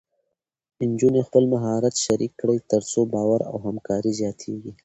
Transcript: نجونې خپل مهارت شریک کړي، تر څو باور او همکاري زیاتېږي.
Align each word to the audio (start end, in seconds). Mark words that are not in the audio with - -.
نجونې 0.89 1.21
خپل 1.27 1.43
مهارت 1.53 1.95
شریک 2.05 2.31
کړي، 2.41 2.57
تر 2.71 2.81
څو 2.91 2.99
باور 3.13 3.39
او 3.51 3.55
همکاري 3.67 4.11
زیاتېږي. 4.19 4.71